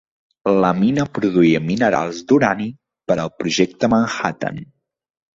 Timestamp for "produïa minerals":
1.17-2.21